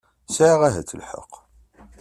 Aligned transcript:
sɛiɣ 0.35 0.61
ahat 0.67 0.95
lḥeqq. 0.99 1.33